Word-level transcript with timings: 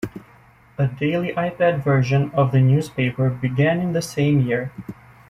A 0.79 0.87
daily 0.87 1.31
iPad 1.33 1.83
version 1.83 2.31
of 2.33 2.51
the 2.51 2.59
newspaper 2.59 3.29
began 3.29 3.79
in 3.79 3.93
the 3.93 4.01
same 4.01 4.39
year. 4.39 4.71